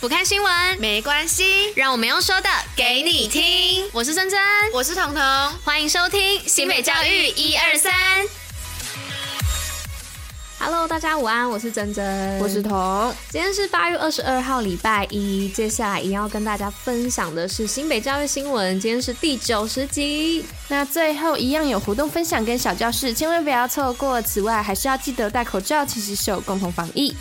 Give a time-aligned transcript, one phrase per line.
[0.00, 3.84] 不看新闻没关系，让我们用说的给你听。
[3.92, 4.38] 我是珍珍，
[4.72, 5.20] 我是彤彤，
[5.64, 7.92] 欢迎收听新北教育一二三。
[10.60, 13.12] Hello，大家午安，我是珍珍，我是彤。
[13.30, 15.48] 今天是八月二十二号，礼拜一。
[15.48, 20.44] 接下来一定要跟大家分享的是新北教育新闻，今天是第九十集。
[20.68, 24.22] 那最后一样有活动分享跟小教室，千万不要错过。
[24.22, 27.16] 此外，还是要记得戴口罩、勤洗手，共同防疫。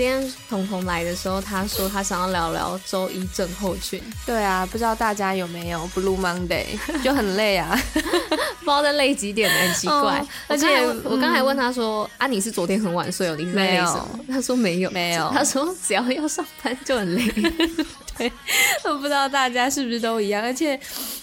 [0.00, 4.02] 今天彤彤来的时候，他说他想要聊聊周一症候群。
[4.24, 6.64] 对啊，不知道大家有没有 Blue Monday，
[7.04, 10.24] 就很累啊，不知道在累几点，很奇怪。
[10.48, 13.36] 而且我刚才问他说：“嗯、啊，你是昨天很晚睡哦？
[13.36, 17.30] 你是在累什么？”他说：“没有，没有。”他说：“只要要上班就很累。
[18.16, 18.32] ”对，
[18.84, 20.80] 我不知道大家是不是都一样，而且。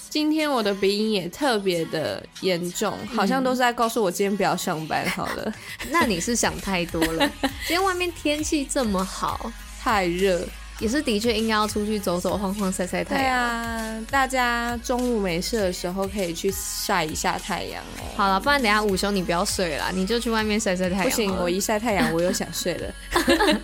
[0.09, 5.53] 今天我的鼻音也特别的严重，好像都是在告诉我今天不要上班好了。
[5.91, 7.29] 那你是想太多了。
[7.41, 10.41] 今天外面天气这么好，太热。
[10.79, 13.23] 也是的确应该要出去走走晃晃晒晒太阳。
[13.23, 18.05] 对啊，大家中午没事的时候可以去晒一下太阳哦。
[18.15, 21.03] 好了，不然等下午休你不要睡了，你就去外面晒晒太阳。
[21.05, 22.93] 不行，我一晒太阳我又想睡了。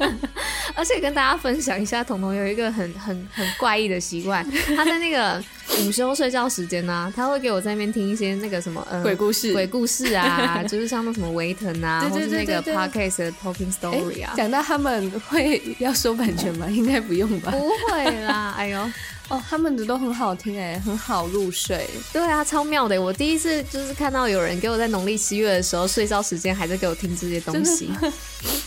[0.74, 4.44] 而且跟大家分享一下，彤彤有一个很很很怪异的习惯，
[4.76, 5.40] 他在那个
[5.86, 14.34] 午休睡觉时间呢、啊，他会给我在那边听一些那个什么、呃、鬼故事、鬼故事啊， 就是像那什么维腾啊，或是那个 podcast 的 talking story 啊。
[14.36, 16.68] 讲到他们会要收版权吗？
[16.72, 17.04] 应该。
[17.04, 17.52] 不用吧？
[17.52, 18.80] 不会啦， 哎呦，
[19.28, 21.86] 哦，他们的都很好听哎，很好入睡。
[22.14, 23.00] 对啊，超妙的。
[23.00, 27.90] 我第一次就是看到有人给我在农历七月的时候睡觉时间还在给我听这些东西。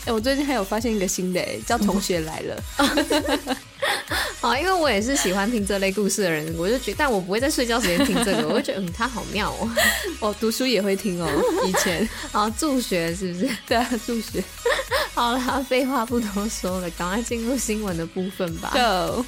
[0.05, 2.63] 哎，我最近还有发现一个新的，叫同学来了。
[4.47, 9.69] 好，因为我也是喜欢听这类故事的人，我就觉得，但我不会在睡觉时间听这个， 我就觉得嗯，他好妙哦。
[10.20, 11.28] 哦，读书也会听哦，
[11.66, 12.08] 以前。
[12.30, 13.48] 啊，助学是不是？
[13.67, 14.42] 对啊，助学。
[15.14, 18.70] 好啦，废话不多说了，赶快进入新闻的部分吧。
[18.72, 19.24] Go。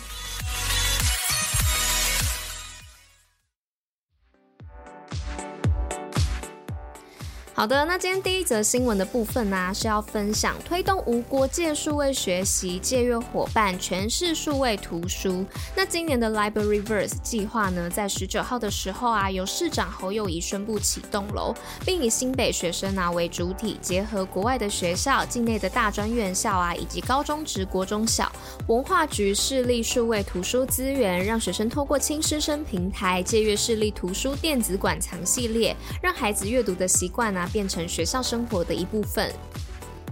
[7.59, 15.45] 好的，那今天第一则新闻的部分呢、是要分享推动无国界数位学习，借阅伙伴全市数位图书。
[15.75, 21.53] 那今年的 Libraryverse 计划呢，在十九号的时候啊，由市长侯友谊宣布启动喽，
[21.85, 28.31] 并以新北学生啊为主体，结合国外的学校、境内的大专院校啊，以及高中职、国中小
[28.69, 37.48] 文化局市立数位图书资源，让学生透过轻师生平台借阅市立图书电子馆藏系列，让孩子阅读的习惯啊。
[37.49, 39.31] 变成学校生活的一部分。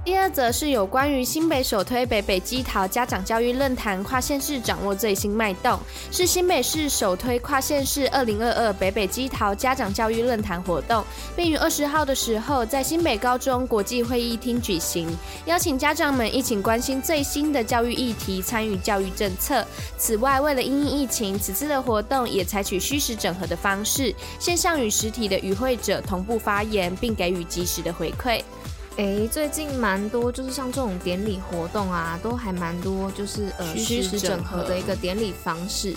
[0.06, 5.76] 第二则是有关于新北首推北北基桃家长教育论坛跨县市掌握最新脉动，
[6.12, 15.08] 是新北市首推跨县市二零二二北北基桃家长教育论坛活动，并于二十号的时候在新北高中国际会议厅举行，
[15.46, 19.66] 邀请家长们一起关心最新的教育议题，参与教育政策。
[19.98, 28.40] 此外，为了因应疫情，此次的活动也采取虚实整合的方式，线上与实体的与会者同步发言，并给予及时的回馈。
[28.96, 35.94] 哎，最近蛮多，就是像这种典礼活动啊，都还蛮多，就是呃虚实整合的一个典礼方式。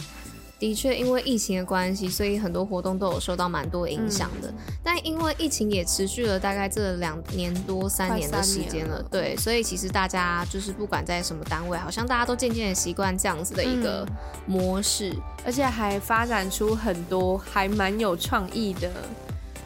[0.60, 4.50] 的确，因为疫情的关系，所以很多活动都有受到蛮多影响的。
[4.50, 14.06] 嗯、但因为疫情也持续了大概这两年多三年的时间了，了对，所以其实大家就是不管在什么单位，好像大家都渐渐的习惯这样子的一个
[14.46, 18.92] 模式，嗯、而且还发展出很多还蛮有创意的。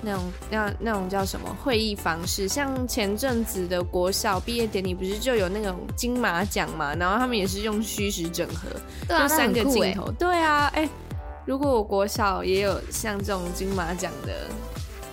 [0.03, 2.47] 那种那那种叫什么会议方式？
[2.47, 6.93] 像前阵子的国小毕业典礼，不是就有那种金马奖嘛？
[6.95, 8.67] 然后他们也是用虚实整合，
[9.07, 10.03] 对啊，就三个镜头。
[10.05, 10.89] 欸、对啊，哎、欸，
[11.45, 14.47] 如果我国小也有像这种金马奖的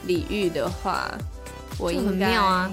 [0.07, 1.11] 礼遇的话，
[1.79, 2.71] 我应该啊。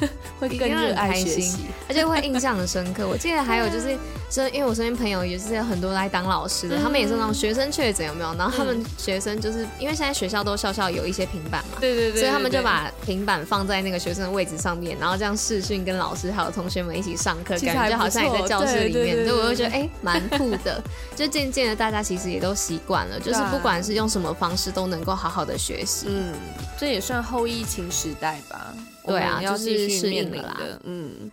[0.40, 3.06] 会更热爱学习，而且会印象很深刻。
[3.06, 3.96] 我记得还有就是，
[4.30, 8.34] 身因为我身边朋友也是有很多来当老师的，嗯、他们也是那种学生确诊有没有？
[8.34, 19.26] 然后他们学生就是因为现在学校都校校有一些平板嘛，对对对，对，所以他们就把平板放在那个学生的位置上面，然后这样视讯跟老师还有同学们一起上课，感觉好像也在教室里面。
[19.26, 20.82] 所以我就觉得哎，蛮、欸、酷的。
[21.14, 26.06] 就渐渐的，大家其实也都习惯了，就是不管是用什么方式，都能够好好的学习。
[26.08, 26.32] 嗯，
[26.78, 28.72] 这也算后疫情时代吧。
[29.10, 30.60] 对啊，要就是适应了啦。
[30.84, 31.30] 嗯。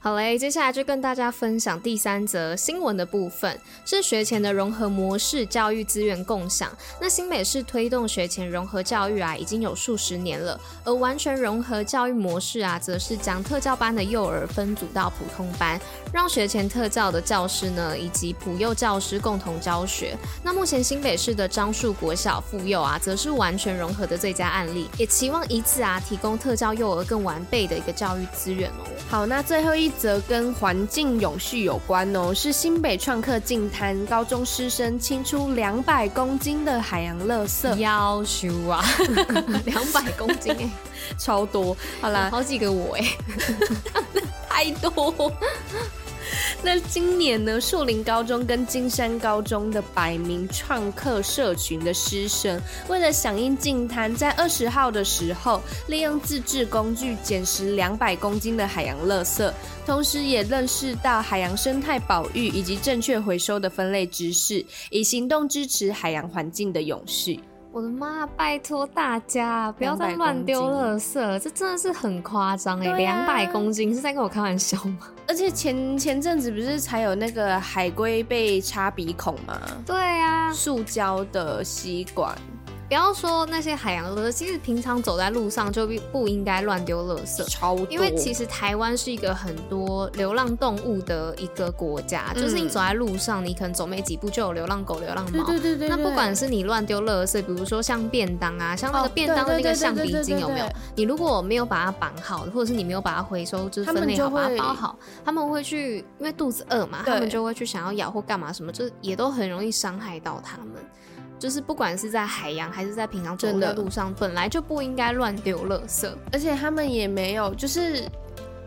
[0.00, 6.70] 好嘞，接下来就跟大家分享第三则新闻的部分，是学前的融合模式教育资源共享。
[7.00, 15.78] 那新北市推动学前融合教育啊，已经有数十年了，而完全融合教育模式啊，则是将特教班的幼儿分组到普通班，
[16.12, 20.16] 让学前特教的教师呢，以及普幼教师共同教学。
[20.44, 28.86] 那目前新北市的樟树国小附幼啊，则是完全融合的最佳案例，也期望以此啊，提供特教幼儿更完备的一个教育资源哦。
[29.10, 29.87] 好，那最后一。
[29.88, 38.84] 一则跟环境永续有关哦，是新北创客净滩，高中师生清出两百公斤的海洋垃圾，要修啊，
[39.64, 40.68] 两百公斤哎，
[41.16, 43.04] 超多，好啦，好几个我哎，
[44.46, 45.32] 太多。
[46.60, 59.50] 那今年呢，树林高中跟金山高中的百名创客社群的师生，为了响应净滩，在二十号的时候，利用自制工具捡拾两百公斤的海洋垃圾，
[59.86, 67.38] 同时也认识到海洋生态保育以及正确回收的分类知识，以行动支持海洋环境的永续。
[67.70, 68.26] 我的妈！
[68.36, 72.92] 拜托大家不要再乱丢垃圾了，这真的是很夸张哎！
[72.96, 75.08] 两百公斤是在跟我开玩笑吗？
[75.28, 79.60] 而且前前阵子不是才有那个海龟被插鼻孔吗？
[79.84, 82.34] 对呀，塑胶的吸管。
[82.88, 87.44] 不要说那些海洋垃圾，其实平常走在路上就不应该乱丢垃圾。
[87.44, 87.86] 超多。
[87.90, 95.44] 因为其实台湾是一个很多流浪动物的一个国家，嗯、就是你走在路上，你可能走没几步就有流浪狗、流浪猫。
[95.44, 95.88] 对对对，对，对。
[95.90, 100.66] 那不管是你乱丢垃圾，比如说像便当啊，像那个便当的那个橡皮筋有没有？
[100.96, 110.68] 你如果没有把它绑好，或者是你没有把它回收，就是分类好，把它包好，他们会去，因为肚子饿嘛，他们就会去想要咬或干嘛什么，就也都很容易伤害到他们。
[111.38, 118.04] 就是不管是在海洋还是在平常走的路上，本来就不应该乱丢垃圾，而且他们也没有，就是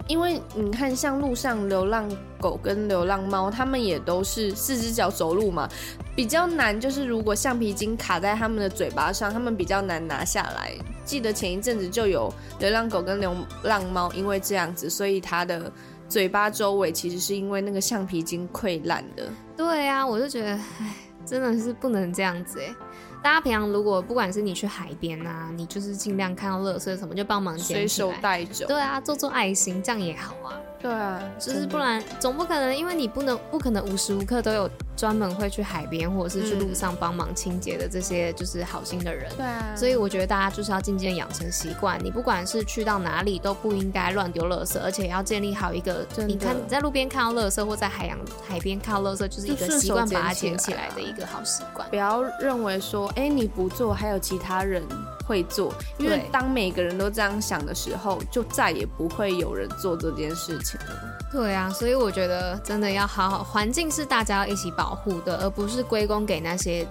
[0.08, 2.10] 因为你看，像路上流浪
[2.40, 5.70] 狗跟流浪猫，他们也都是四只脚走路嘛，
[6.16, 6.80] 比较难。
[6.80, 10.74] 就是如果橡皮筋卡在他们的嘴巴上，他们比较难拿下来。
[11.06, 15.72] 记得前一阵子就有流浪狗跟流浪猫因为这样子，所以它的
[16.10, 19.30] 嘴巴周围其实是因为那个橡皮筋溃烂的。
[19.56, 20.96] 对啊，我就觉得，唉。
[21.26, 22.76] 真的是不能这样子哎！
[23.24, 28.66] 大家平常如果不管是你去海边啊，你就是尽量看到垃圾什么就帮忙捡起来，随手带走。
[28.68, 30.60] 对啊，做做爱心这样也好啊。
[30.82, 39.32] 对啊，就是不然总不可能，因为你不能不可能无时无刻都有专门会去海边或者是去路上帮忙清洁的这些就是好心的人。
[39.38, 48.18] 对啊，所以我觉得大家就是要渐渐养成习惯，你不管是去到哪里都不应该乱丢垃圾，而且要建立好一个，你看你在路边看到垃圾或在海洋
[48.48, 51.88] 海边看到垃圾，就是一个习惯把它捡起来的一个好习惯。
[51.90, 54.84] 不要认为说，哎，你不做还有其他人
[55.32, 61.18] 会做，因为当每个人都这样想的时候，就再也不会有人做这件事情了。
[61.32, 66.86] 对啊，所以我觉得真的要好好，环境是大家要一起保护的，而不是归功给那些。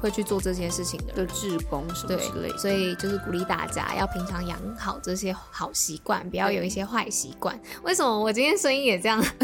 [0.00, 7.58] 会去做这些事情的的志工什么之类的，所以就是鼓励大家要平常养好这些好习惯，不要有一些坏习惯。
[7.82, 9.22] 为什么我今天声音也这样？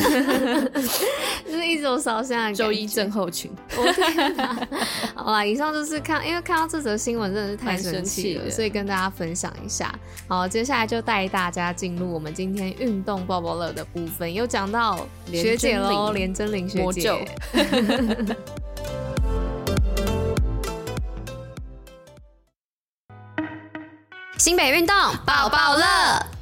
[1.44, 2.54] 就是一直有烧声。
[2.54, 3.50] 周一症候群。
[3.76, 4.68] 我天哪！
[5.14, 9.94] 好啦，以上就是看，因为看到这则新闻真的是太生气了，所以跟大家分享一下。
[10.28, 17.26] 好，接下来就带大家进入我们今天运动报报乐的部分，又讲到学姐喽，连真玲学姐。
[24.38, 24.94] 新北运动
[25.24, 26.35] 抱抱乐。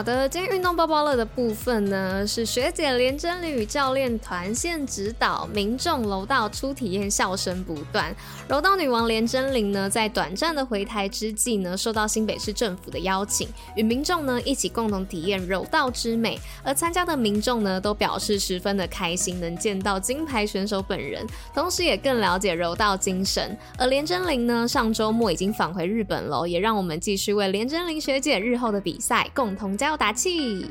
[0.00, 8.16] 好的，今天运动包包乐的部分呢，是学姐连真伶与教练团线指导，民众柔道初体验笑声不断。
[8.48, 16.40] 柔道女王连真玲呢，在短暂的回台之际呢，受到新北市政府的邀请，与民众呢一起共同体验柔道之美。
[16.64, 23.54] 而参加的民众呢，都表示十分的开心，能见到金牌选手本人，同时也更了解柔道精神。
[23.76, 29.76] 而连真玲呢，上周末已经返回日本了，也让我们继续为连真玲学姐日后的比赛共同。
[29.76, 30.70] 加油打气！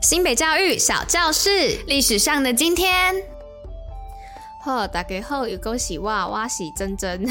[0.00, 1.50] 新北教育小教室，
[1.86, 3.14] 历史上的今天。
[4.64, 7.22] 好，大家好，有恭喜哇，哇喜真真。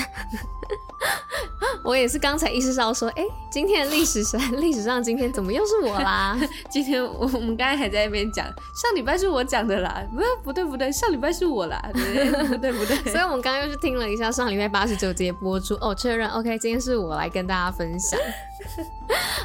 [1.83, 6.37] 我也是刚才意识到说，哎、欸，今天的历史上，历史上今天怎么又是我啦？
[6.69, 8.45] 今天我我们刚才还在那边讲，
[8.75, 12.97] 上礼拜是我讲的啦，不不对不对，上礼拜是我啦，对不对不对？
[13.11, 18.19] 所以我们刚刚又是听了一下上礼拜八十九节播出，哦，确认，OK，今天是我来跟大家分享。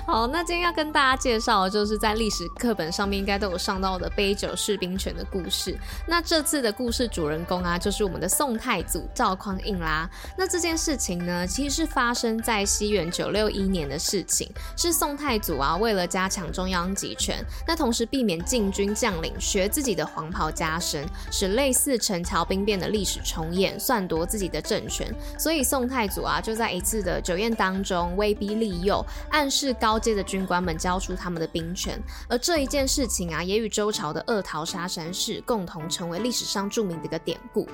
[0.04, 5.78] 好，那今天要跟大家介绍的就是在历史课本上面应该都有上到的杯酒释兵权的故事。
[6.06, 10.10] 那这次的故事主人公啊，就是我们的宋太祖赵匡胤啦。
[10.36, 25.12] 那这件事情呢，其实是发生在西元九六一年的事情，是宋太祖啊为了加强中央集权，那同时避免禁军将领学自己的黄袍加身，使类似陈桥兵变的历史重演，篡夺自己的政权。
[25.38, 29.04] 所以宋太祖啊就在一次的酒宴当中威逼利诱。
[29.30, 32.00] 暗示高阶的军官们交出他们的兵权。
[32.28, 37.68] 而这一件事情啊，也与周朝的二桃杀山事共同成为历史上著名的一个典故。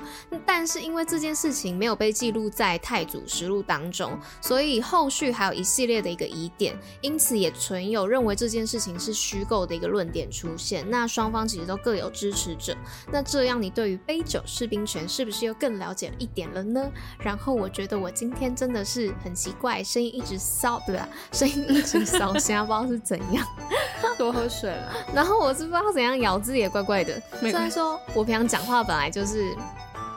[0.45, 10.87] 但是因为这件事情没有被记录在太祖实录当中，所以后续还有一系列的一个疑点，因此也存有认为这件事情是虚构的一个论点出现。
[10.89, 12.75] 那双方其实都各有支持者。
[13.11, 16.91] 那这样你对于杯酒释兵权是不是又更了解了一点了呢？
[17.19, 21.07] 然后我觉得我今天真的是很奇怪，声音一直骚，对吧？
[21.31, 23.45] 声音一直骚， 现在不知道是怎样。
[24.17, 24.93] 多喝水了。
[25.15, 27.19] 然后我是不知道怎样咬字也怪怪的。
[27.39, 29.55] 虽然说我平常讲话本来就是。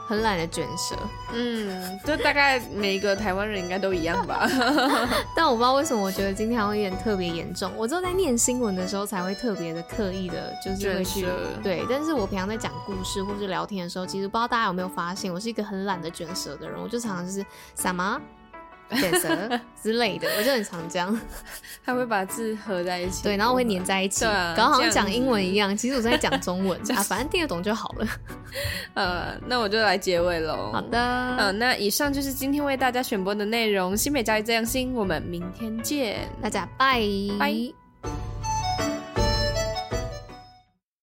[0.07, 0.95] 很懒得卷舌，
[1.33, 4.47] 嗯，就大概每一个台湾人应该都一样吧。
[5.35, 7.71] 但我不知道为什么，我觉得今天会有点特别严重。
[7.75, 11.25] 我只有在念新闻的时候才会特别的刻意的，就是会去。
[11.63, 11.83] 对。
[11.89, 16.79] 但是我平常在讲故事或是聊天的时候，其实不知道大家有没有发现，我是一个很懒得卷舌的人。
[16.79, 17.45] 我就常常就是
[17.75, 18.21] 什么。
[18.91, 21.19] 卷舌 之类的，我就很常这样。
[21.85, 25.75] 他会把字合在一起，对，然后会粘在一起，啊、搞好像讲英文一样。
[25.75, 28.07] 其实我在讲中文啊，反正听得懂就好了。
[28.95, 30.71] 呃，那我就来结尾喽。
[30.71, 33.95] 好的，嗯、呃，那以上就是今天为大家选播的内容。
[33.95, 37.01] 新美教育这样新，我们明天见，大家拜
[37.39, 37.84] 拜。